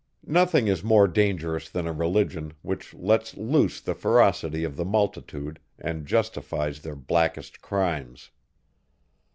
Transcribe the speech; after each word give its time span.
Nothing 0.25 0.65
is 0.67 0.83
more 0.83 1.07
dangerous 1.07 1.69
than 1.69 1.85
a 1.85 1.93
religion, 1.93 2.53
which 2.63 2.91
lets 2.95 3.37
loose 3.37 3.79
the 3.79 3.93
ferocity 3.93 4.63
of 4.63 4.75
the 4.75 4.83
multitude, 4.83 5.59
and 5.77 6.07
justifies 6.07 6.79
their 6.81 6.95
blackest 6.95 7.61
crimes. 7.61 8.31